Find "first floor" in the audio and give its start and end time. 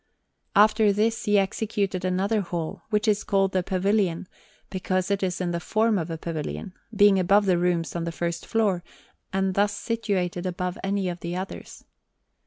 8.11-8.83